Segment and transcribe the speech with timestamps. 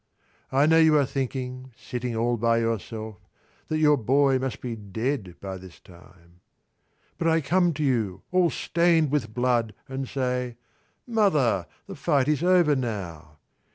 [0.51, 3.17] I know you are thinking, sitting all by yourself,
[3.67, 6.41] that your boy must be dead by this time.
[7.19, 10.57] But I come to you all stained with blood, and say,
[11.05, 13.37] "Mother, the fight is over now."